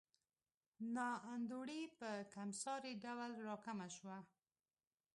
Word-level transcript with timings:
نا 0.95 1.09
انډولي 1.33 1.81
په 1.99 2.09
کمسارې 2.33 2.91
ډول 3.03 3.31
راکمه 3.47 3.87
شوه. 3.97 4.17